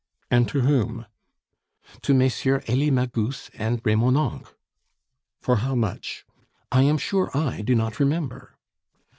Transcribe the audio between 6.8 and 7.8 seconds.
am sure I do